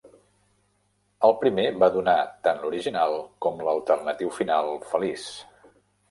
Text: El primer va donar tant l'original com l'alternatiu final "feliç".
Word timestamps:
El 1.27 1.33
primer 1.41 1.65
va 1.83 1.89
donar 1.97 2.15
tant 2.47 2.63
l'original 2.63 3.13
com 3.47 3.61
l'alternatiu 3.67 4.31
final 4.39 4.71
"feliç". 4.95 5.27